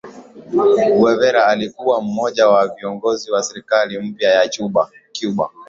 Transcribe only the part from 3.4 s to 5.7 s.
serikali mpya ya Cuba